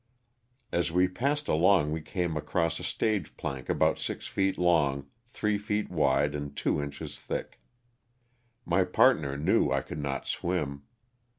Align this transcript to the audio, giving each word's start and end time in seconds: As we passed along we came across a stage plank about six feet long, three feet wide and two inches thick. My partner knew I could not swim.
As 0.71 0.91
we 0.91 1.07
passed 1.07 1.47
along 1.47 1.91
we 1.91 2.01
came 2.01 2.35
across 2.35 2.79
a 2.79 2.83
stage 2.83 3.37
plank 3.37 3.69
about 3.69 3.99
six 3.99 4.25
feet 4.25 4.57
long, 4.57 5.05
three 5.27 5.59
feet 5.59 5.91
wide 5.91 6.33
and 6.33 6.57
two 6.57 6.81
inches 6.81 7.19
thick. 7.19 7.59
My 8.65 8.83
partner 8.83 9.37
knew 9.37 9.69
I 9.69 9.81
could 9.81 9.99
not 9.99 10.25
swim. 10.25 10.85